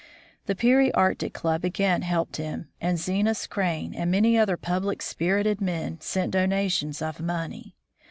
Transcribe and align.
The 0.47 0.55
Peary 0.55 0.91
Arctic 0.95 1.31
Club 1.31 1.63
again 1.63 2.01
helped 2.01 2.37
him, 2.37 2.69
and 2.81 2.97
Zenas 2.97 3.45
Crane 3.45 3.93
and 3.93 4.09
many 4.09 4.35
other 4.35 4.57
public 4.57 4.99
spirited 4.99 5.61
men 5.61 5.99
sent 6.01 6.31
donations 6.31 7.03
of 7.03 7.19
money. 7.21 7.75